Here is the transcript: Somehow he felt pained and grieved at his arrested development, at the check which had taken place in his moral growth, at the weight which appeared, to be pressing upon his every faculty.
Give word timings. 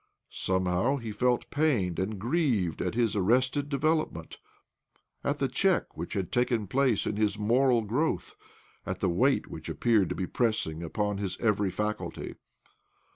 Somehow 0.31 0.95
he 0.95 1.11
felt 1.11 1.51
pained 1.51 1.99
and 1.99 2.17
grieved 2.17 2.81
at 2.81 2.95
his 2.95 3.15
arrested 3.15 3.69
development, 3.69 4.39
at 5.23 5.37
the 5.37 5.47
check 5.47 5.95
which 5.95 6.13
had 6.13 6.31
taken 6.31 6.65
place 6.65 7.05
in 7.05 7.17
his 7.17 7.37
moral 7.37 7.83
growth, 7.83 8.33
at 8.83 8.99
the 8.99 9.09
weight 9.09 9.45
which 9.45 9.69
appeared, 9.69 10.09
to 10.09 10.15
be 10.15 10.25
pressing 10.25 10.81
upon 10.81 11.19
his 11.19 11.37
every 11.39 11.69
faculty. 11.69 12.33